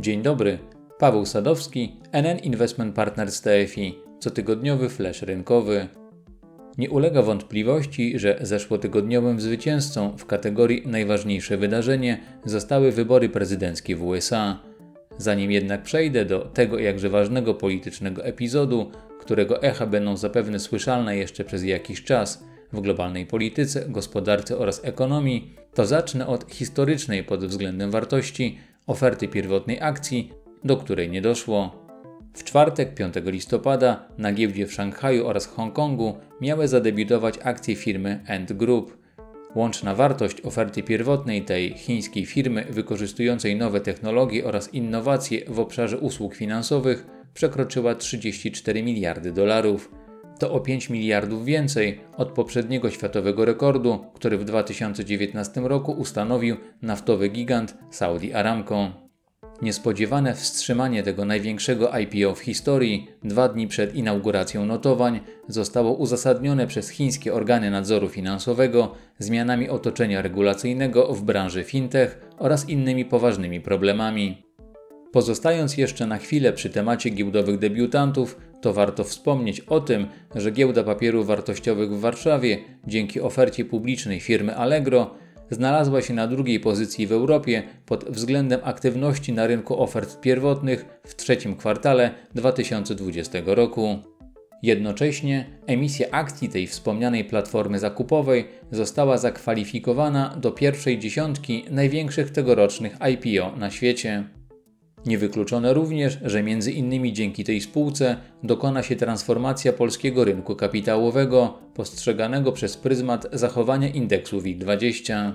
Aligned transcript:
Dzień 0.00 0.22
dobry, 0.22 0.58
Paweł 0.98 1.26
Sadowski, 1.26 1.96
NN 2.12 2.38
Investment 2.38 2.94
Partners 2.94 3.40
TFI, 3.40 3.98
cotygodniowy 4.18 4.88
flash 4.88 5.22
rynkowy. 5.22 5.88
Nie 6.78 6.90
ulega 6.90 7.22
wątpliwości, 7.22 8.18
że 8.18 8.38
zeszłotygodniowym 8.40 9.40
zwycięzcą 9.40 10.16
w 10.16 10.26
kategorii 10.26 10.82
najważniejsze 10.86 11.56
wydarzenie 11.56 12.20
zostały 12.44 12.92
wybory 12.92 13.28
prezydenckie 13.28 13.96
w 13.96 14.04
USA. 14.04 14.58
Zanim 15.16 15.50
jednak 15.50 15.82
przejdę 15.82 16.24
do 16.24 16.40
tego 16.40 16.78
jakże 16.78 17.08
ważnego 17.08 17.54
politycznego 17.54 18.24
epizodu, 18.24 18.90
którego 19.20 19.62
echa 19.62 19.86
będą 19.86 20.16
zapewne 20.16 20.58
słyszalne 20.58 21.16
jeszcze 21.16 21.44
przez 21.44 21.64
jakiś 21.64 22.04
czas 22.04 22.44
w 22.72 22.80
globalnej 22.80 23.26
polityce, 23.26 23.84
gospodarce 23.88 24.58
oraz 24.58 24.84
ekonomii, 24.84 25.54
to 25.74 25.86
zacznę 25.86 26.26
od 26.26 26.50
historycznej 26.52 27.24
pod 27.24 27.44
względem 27.44 27.90
wartości 27.90 28.58
oferty 28.88 29.28
pierwotnej 29.28 29.80
akcji, 29.80 30.32
do 30.64 30.76
której 30.76 31.10
nie 31.10 31.22
doszło. 31.22 31.88
W 32.34 32.44
czwartek 32.44 32.94
5 32.94 33.14
listopada 33.24 34.08
na 34.18 34.32
giełdzie 34.32 34.66
w 34.66 34.72
Szanghaju 34.72 35.26
oraz 35.26 35.46
Hongkongu 35.46 36.14
miały 36.40 36.68
zadebiutować 36.68 37.38
akcje 37.44 37.76
firmy 37.76 38.24
Ant 38.28 38.52
Group. 38.52 38.98
Łączna 39.54 39.94
wartość 39.94 40.40
oferty 40.40 40.82
pierwotnej 40.82 41.42
tej 41.42 41.74
chińskiej 41.74 42.26
firmy 42.26 42.66
wykorzystującej 42.70 43.56
nowe 43.56 43.80
technologie 43.80 44.44
oraz 44.44 44.74
innowacje 44.74 45.40
w 45.48 45.60
obszarze 45.60 45.98
usług 45.98 46.34
finansowych 46.34 47.06
przekroczyła 47.34 47.94
34 47.94 48.82
miliardy 48.82 49.32
dolarów. 49.32 49.90
To 50.38 50.52
o 50.52 50.60
5 50.60 50.90
miliardów 50.90 51.44
więcej 51.44 52.00
od 52.16 52.32
poprzedniego 52.32 52.90
światowego 52.90 53.44
rekordu, 53.44 54.04
który 54.14 54.38
w 54.38 54.44
2019 54.44 55.60
roku 55.60 55.92
ustanowił 55.92 56.56
naftowy 56.82 57.28
gigant 57.28 57.78
Saudi 57.90 58.32
Aramco. 58.32 59.08
Niespodziewane 59.62 60.34
wstrzymanie 60.34 61.02
tego 61.02 61.24
największego 61.24 61.98
IPO 61.98 62.34
w 62.34 62.40
historii 62.40 63.08
dwa 63.22 63.48
dni 63.48 63.68
przed 63.68 63.94
inauguracją 63.94 64.66
notowań 64.66 65.20
zostało 65.48 65.92
uzasadnione 65.92 66.66
przez 66.66 66.88
chińskie 66.88 67.34
organy 67.34 67.70
nadzoru 67.70 68.08
finansowego 68.08 68.94
zmianami 69.18 69.68
otoczenia 69.68 70.22
regulacyjnego 70.22 71.14
w 71.14 71.22
branży 71.22 71.64
fintech 71.64 72.28
oraz 72.38 72.68
innymi 72.68 73.04
poważnymi 73.04 73.60
problemami. 73.60 74.42
Pozostając 75.12 75.76
jeszcze 75.76 76.06
na 76.06 76.18
chwilę 76.18 76.52
przy 76.52 76.70
temacie 76.70 77.10
giełdowych 77.10 77.58
debiutantów, 77.58 78.38
to 78.60 78.72
warto 78.72 79.04
wspomnieć 79.04 79.60
o 79.60 79.80
tym, 79.80 80.06
że 80.34 80.50
giełda 80.50 80.82
papierów 80.82 81.26
wartościowych 81.26 81.90
w 81.90 82.00
Warszawie 82.00 82.58
dzięki 82.86 83.20
ofercie 83.20 83.64
publicznej 83.64 84.20
firmy 84.20 84.56
Allegro 84.56 85.14
znalazła 85.50 86.02
się 86.02 86.14
na 86.14 86.26
drugiej 86.26 86.60
pozycji 86.60 87.06
w 87.06 87.12
Europie 87.12 87.62
pod 87.86 88.04
względem 88.04 88.60
aktywności 88.62 89.32
na 89.32 89.46
rynku 89.46 89.82
ofert 89.82 90.20
pierwotnych 90.20 91.00
w 91.04 91.16
trzecim 91.16 91.56
kwartale 91.56 92.10
2020 92.34 93.38
roku. 93.46 93.98
Jednocześnie 94.62 95.46
emisja 95.66 96.06
akcji 96.10 96.48
tej 96.48 96.66
wspomnianej 96.66 97.24
platformy 97.24 97.78
zakupowej 97.78 98.48
została 98.70 99.18
zakwalifikowana 99.18 100.36
do 100.36 100.52
pierwszej 100.52 100.98
dziesiątki 100.98 101.64
największych 101.70 102.30
tegorocznych 102.30 102.96
IPO 103.12 103.56
na 103.56 103.70
świecie. 103.70 104.37
Niewykluczone 105.08 105.74
również, 105.74 106.18
że 106.24 106.42
między 106.42 106.72
innymi 106.72 107.12
dzięki 107.12 107.44
tej 107.44 107.60
spółce 107.60 108.16
dokona 108.42 108.82
się 108.82 108.96
transformacja 108.96 109.72
polskiego 109.72 110.24
rynku 110.24 110.56
kapitałowego, 110.56 111.58
postrzeganego 111.74 112.52
przez 112.52 112.76
pryzmat 112.76 113.26
zachowania 113.32 113.88
indeksu 113.88 114.38
WIG20. 114.38 115.32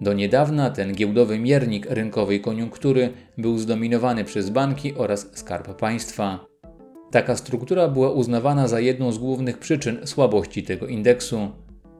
Do 0.00 0.12
niedawna 0.12 0.70
ten 0.70 0.94
giełdowy 0.94 1.38
miernik 1.38 1.86
rynkowej 1.90 2.40
koniunktury 2.40 3.12
był 3.38 3.58
zdominowany 3.58 4.24
przez 4.24 4.50
banki 4.50 4.94
oraz 4.94 5.30
skarb 5.32 5.76
państwa. 5.76 6.46
Taka 7.10 7.36
struktura 7.36 7.88
była 7.88 8.10
uznawana 8.10 8.68
za 8.68 8.80
jedną 8.80 9.12
z 9.12 9.18
głównych 9.18 9.58
przyczyn 9.58 9.98
słabości 10.04 10.62
tego 10.62 10.86
indeksu. 10.86 11.48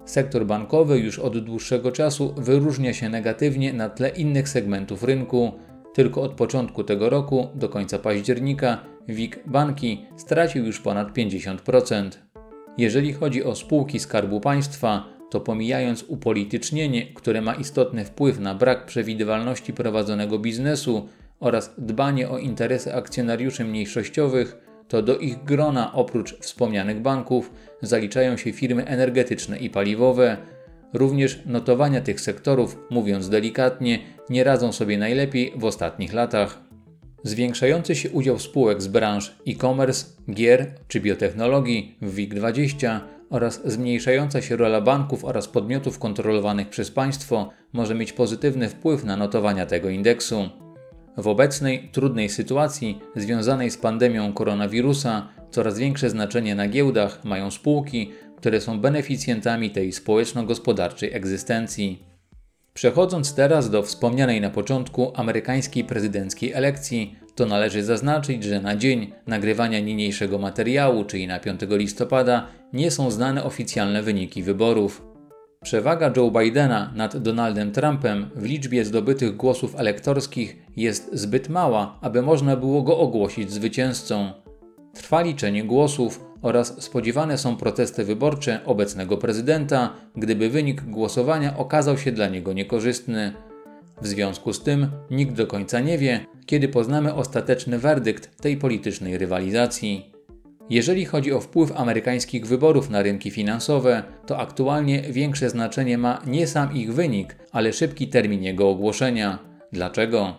Sektor 0.04 0.46
bankowy 0.46 0.98
już 0.98 1.18
od 1.18 1.38
dłuższego 1.38 1.92
czasu 1.92 2.34
wyróżnia 2.36 2.92
się 2.92 3.08
negatywnie 3.08 3.72
na 3.72 3.88
tle 3.88 4.08
innych 4.08 4.48
segmentów 4.48 5.02
rynku, 5.02 5.52
tylko 5.94 6.22
od 6.22 6.32
początku 6.32 6.84
tego 6.84 7.10
roku 7.10 7.48
do 7.54 7.68
końca 7.68 7.98
października 7.98 8.78
WIG 9.08 9.40
Banki 9.46 10.06
stracił 10.16 10.66
już 10.66 10.80
ponad 10.80 11.12
50%. 11.12 12.10
Jeżeli 12.78 13.12
chodzi 13.12 13.44
o 13.44 13.54
spółki 13.54 14.00
Skarbu 14.00 14.40
Państwa, 14.40 15.04
to 15.30 15.40
pomijając 15.40 16.04
upolitycznienie, 16.08 17.06
które 17.14 17.40
ma 17.40 17.54
istotny 17.54 18.04
wpływ 18.04 18.40
na 18.40 18.54
brak 18.54 18.86
przewidywalności 18.86 19.72
prowadzonego 19.72 20.38
biznesu 20.38 21.08
oraz 21.40 21.74
dbanie 21.78 22.30
o 22.30 22.38
interesy 22.38 22.94
akcjonariuszy 22.94 23.64
mniejszościowych, 23.64 24.56
to 24.88 25.02
do 25.02 25.18
ich 25.18 25.44
grona 25.44 25.92
oprócz 25.92 26.38
wspomnianych 26.38 27.00
banków 27.00 27.52
zaliczają 27.82 28.36
się 28.36 28.52
firmy 28.52 28.86
energetyczne 28.86 29.58
i 29.58 29.70
paliwowe, 29.70 30.36
Również 30.92 31.42
notowania 31.46 32.00
tych 32.00 32.20
sektorów, 32.20 32.78
mówiąc 32.90 33.28
delikatnie, 33.28 33.98
nie 34.30 34.44
radzą 34.44 34.72
sobie 34.72 34.98
najlepiej 34.98 35.52
w 35.56 35.64
ostatnich 35.64 36.12
latach. 36.12 36.60
Zwiększający 37.24 37.94
się 37.94 38.10
udział 38.10 38.38
spółek 38.38 38.82
z 38.82 38.88
branż 38.88 39.36
e-commerce, 39.48 40.06
gier 40.32 40.74
czy 40.88 41.00
biotechnologii 41.00 41.96
w 42.02 42.16
WIG20 42.16 43.00
oraz 43.30 43.62
zmniejszająca 43.64 44.42
się 44.42 44.56
rola 44.56 44.80
banków 44.80 45.24
oraz 45.24 45.48
podmiotów 45.48 45.98
kontrolowanych 45.98 46.68
przez 46.68 46.90
państwo 46.90 47.50
może 47.72 47.94
mieć 47.94 48.12
pozytywny 48.12 48.68
wpływ 48.68 49.04
na 49.04 49.16
notowania 49.16 49.66
tego 49.66 49.88
indeksu. 49.88 50.48
W 51.16 51.28
obecnej, 51.28 51.88
trudnej 51.92 52.28
sytuacji 52.28 53.00
związanej 53.16 53.70
z 53.70 53.76
pandemią 53.76 54.32
koronawirusa 54.32 55.28
coraz 55.50 55.78
większe 55.78 56.10
znaczenie 56.10 56.54
na 56.54 56.68
giełdach 56.68 57.24
mają 57.24 57.50
spółki, 57.50 58.10
które 58.42 58.60
są 58.60 58.80
beneficjentami 58.80 59.70
tej 59.70 59.92
społeczno-gospodarczej 59.92 61.14
egzystencji. 61.14 62.02
Przechodząc 62.74 63.34
teraz 63.34 63.70
do 63.70 63.82
wspomnianej 63.82 64.40
na 64.40 64.50
początku 64.50 65.12
amerykańskiej 65.14 65.84
prezydenckiej 65.84 66.52
elekcji, 66.52 67.16
to 67.34 67.46
należy 67.46 67.84
zaznaczyć, 67.84 68.44
że 68.44 68.60
na 68.60 68.76
dzień 68.76 69.12
nagrywania 69.26 69.80
niniejszego 69.80 70.38
materiału, 70.38 71.04
czyli 71.04 71.26
na 71.26 71.40
5 71.40 71.60
listopada, 71.70 72.46
nie 72.72 72.90
są 72.90 73.10
znane 73.10 73.44
oficjalne 73.44 74.02
wyniki 74.02 74.42
wyborów. 74.42 75.02
Przewaga 75.62 76.12
Joe 76.16 76.30
Bidena 76.30 76.92
nad 76.94 77.16
Donaldem 77.16 77.72
Trumpem 77.72 78.30
w 78.34 78.44
liczbie 78.44 78.84
zdobytych 78.84 79.36
głosów 79.36 79.74
elektorskich 79.76 80.56
jest 80.76 81.10
zbyt 81.12 81.48
mała, 81.48 81.98
aby 82.00 82.22
można 82.22 82.56
było 82.56 82.82
go 82.82 82.98
ogłosić 82.98 83.52
zwycięzcą. 83.52 84.32
Trwa 84.94 85.22
liczenie 85.22 85.64
głosów 85.64 86.31
oraz 86.42 86.82
spodziewane 86.82 87.38
są 87.38 87.56
protesty 87.56 88.04
wyborcze 88.04 88.60
obecnego 88.64 89.16
prezydenta, 89.16 89.94
gdyby 90.16 90.50
wynik 90.50 90.82
głosowania 90.82 91.56
okazał 91.56 91.98
się 91.98 92.12
dla 92.12 92.28
niego 92.28 92.52
niekorzystny. 92.52 93.32
W 94.02 94.06
związku 94.06 94.52
z 94.52 94.62
tym 94.62 94.86
nikt 95.10 95.34
do 95.34 95.46
końca 95.46 95.80
nie 95.80 95.98
wie, 95.98 96.20
kiedy 96.46 96.68
poznamy 96.68 97.14
ostateczny 97.14 97.78
werdykt 97.78 98.42
tej 98.42 98.56
politycznej 98.56 99.18
rywalizacji. 99.18 100.12
Jeżeli 100.70 101.04
chodzi 101.04 101.32
o 101.32 101.40
wpływ 101.40 101.72
amerykańskich 101.76 102.46
wyborów 102.46 102.90
na 102.90 103.02
rynki 103.02 103.30
finansowe, 103.30 104.02
to 104.26 104.38
aktualnie 104.38 105.02
większe 105.02 105.50
znaczenie 105.50 105.98
ma 105.98 106.22
nie 106.26 106.46
sam 106.46 106.74
ich 106.74 106.94
wynik, 106.94 107.36
ale 107.52 107.72
szybki 107.72 108.08
termin 108.08 108.42
jego 108.42 108.68
ogłoszenia. 108.68 109.38
Dlaczego? 109.72 110.36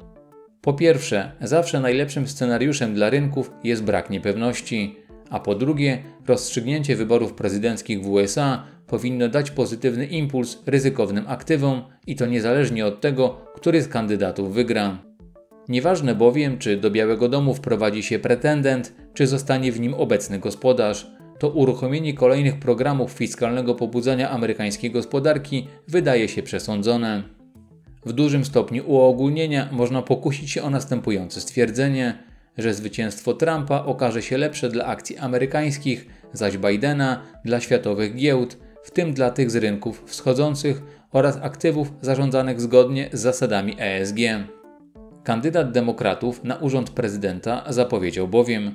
Po 0.61 0.73
pierwsze, 0.73 1.31
zawsze 1.41 1.79
najlepszym 1.79 2.27
scenariuszem 2.27 2.93
dla 2.93 3.09
rynków 3.09 3.51
jest 3.63 3.83
brak 3.83 4.09
niepewności, 4.09 4.95
a 5.33 5.39
po 5.39 5.55
drugie, 5.55 6.03
rozstrzygnięcie 6.27 6.95
wyborów 6.95 7.33
prezydenckich 7.33 8.01
w 8.01 8.09
USA 8.09 8.63
powinno 8.87 9.29
dać 9.29 9.51
pozytywny 9.51 10.05
impuls 10.05 10.57
ryzykownym 10.65 11.25
aktywom 11.27 11.81
i 12.07 12.15
to 12.15 12.25
niezależnie 12.25 12.85
od 12.85 13.01
tego, 13.01 13.37
który 13.55 13.81
z 13.81 13.87
kandydatów 13.87 14.53
wygra. 14.53 14.97
Nieważne 15.69 16.15
bowiem, 16.15 16.57
czy 16.57 16.77
do 16.77 16.91
Białego 16.91 17.29
Domu 17.29 17.53
wprowadzi 17.53 18.03
się 18.03 18.19
pretendent, 18.19 18.93
czy 19.13 19.27
zostanie 19.27 19.71
w 19.71 19.79
nim 19.79 19.93
obecny 19.93 20.39
gospodarz, 20.39 21.11
to 21.39 21.49
uruchomienie 21.49 22.13
kolejnych 22.13 22.59
programów 22.59 23.11
fiskalnego 23.11 23.75
pobudzania 23.75 24.29
amerykańskiej 24.29 24.91
gospodarki 24.91 25.67
wydaje 25.87 26.27
się 26.27 26.43
przesądzone. 26.43 27.23
W 28.05 28.13
dużym 28.13 28.45
stopniu 28.45 28.83
uogólnienia 28.87 29.69
można 29.71 30.01
pokusić 30.01 30.51
się 30.51 30.63
o 30.63 30.69
następujące 30.69 31.41
stwierdzenie, 31.41 32.32
że 32.57 32.73
zwycięstwo 32.73 33.33
Trumpa 33.33 33.85
okaże 33.85 34.21
się 34.21 34.37
lepsze 34.37 34.69
dla 34.69 34.85
akcji 34.85 35.17
amerykańskich, 35.17 36.07
zaś 36.33 36.57
Bidena 36.57 37.21
dla 37.45 37.59
światowych 37.59 38.15
giełd, 38.15 38.57
w 38.83 38.91
tym 38.91 39.13
dla 39.13 39.31
tych 39.31 39.51
z 39.51 39.55
rynków 39.55 40.03
wschodzących 40.05 40.81
oraz 41.11 41.37
aktywów 41.41 41.93
zarządzanych 42.01 42.61
zgodnie 42.61 43.09
z 43.13 43.19
zasadami 43.19 43.75
ESG. 43.79 44.17
Kandydat 45.23 45.71
demokratów 45.71 46.43
na 46.43 46.55
urząd 46.55 46.89
prezydenta 46.89 47.63
zapowiedział 47.69 48.27
bowiem 48.27 48.71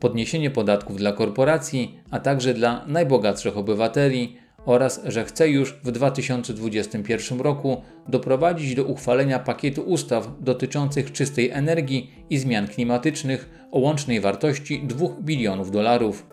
podniesienie 0.00 0.50
podatków 0.50 0.96
dla 0.96 1.12
korporacji, 1.12 1.98
a 2.10 2.20
także 2.20 2.54
dla 2.54 2.84
najbogatszych 2.86 3.56
obywateli 3.56 4.36
oraz 4.64 5.00
że 5.04 5.24
chce 5.24 5.48
już 5.48 5.72
w 5.72 5.92
2021 5.92 7.40
roku 7.40 7.82
doprowadzić 8.08 8.74
do 8.74 8.84
uchwalenia 8.84 9.38
pakietu 9.38 9.82
ustaw 9.82 10.28
dotyczących 10.40 11.12
czystej 11.12 11.50
energii 11.50 12.10
i 12.30 12.38
zmian 12.38 12.68
klimatycznych 12.68 13.68
o 13.70 13.78
łącznej 13.78 14.20
wartości 14.20 14.82
2 14.84 15.06
bilionów 15.20 15.70
dolarów. 15.70 16.26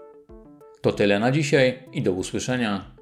To 0.82 0.92
tyle 0.92 1.20
na 1.20 1.32
dzisiaj 1.32 1.80
i 1.94 2.02
do 2.02 2.12
usłyszenia. 2.12 2.99